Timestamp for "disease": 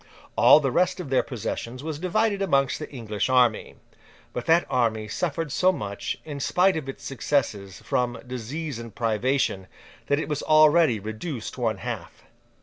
8.25-8.79